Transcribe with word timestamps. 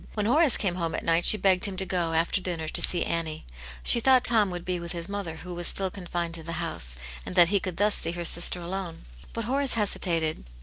When 0.15 0.25
Horace 0.25 0.57
came 0.57 0.73
home 0.77 0.95
at 0.95 1.03
night 1.05 1.27
she 1.27 1.37
begged 1.37 1.65
him 1.65 1.77
to 1.77 1.85
go, 1.85 2.13
after 2.13 2.41
dinner, 2.41 2.67
to 2.67 2.81
see 2.81 3.05
Annie. 3.05 3.45
She 3.83 3.99
thought 3.99 4.23
Tom 4.23 4.49
would 4.49 4.65
be 4.65 4.79
with 4.79 4.93
his 4.93 5.07
mother, 5.07 5.35
who 5.35 5.53
was 5.53 5.67
still 5.67 5.91
confined 5.91 6.33
to 6.33 6.41
the 6.41 6.53
house, 6.53 6.95
and 7.23 7.35
that 7.35 7.49
he 7.49 7.59
could 7.59 7.77
thus 7.77 7.93
see 7.93 8.13
her 8.13 8.25
sister 8.25 8.59
alone. 8.59 9.03
But 9.33 9.45
Horace 9.45 9.75
hesitated. 9.75 10.43